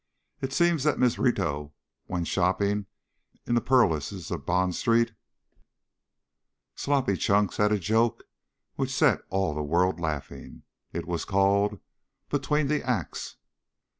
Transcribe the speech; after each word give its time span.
It 0.39 0.51
seems 0.51 0.83
that 0.83 0.97
Miss 0.97 1.19
Rito 1.19 1.73
when 2.07 2.25
shopping 2.25 2.87
in 3.45 3.53
the 3.53 3.61
purlieus 3.61 4.31
of 4.31 4.47
Bond 4.47 4.73
Street..." 4.73 5.13
Sloppy 6.75 7.15
Chunks 7.15 7.57
had 7.57 7.71
a 7.71 7.77
joke 7.77 8.23
which 8.77 8.89
set 8.91 9.21
all 9.29 9.53
the 9.53 9.61
world 9.61 9.99
laughing. 9.99 10.63
It 10.91 11.07
was 11.07 11.23
called 11.23 11.79
"~BETWEEN 12.31 12.67
THE 12.67 12.81
ACTS. 12.83 13.35